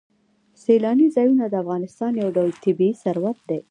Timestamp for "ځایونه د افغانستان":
1.15-2.11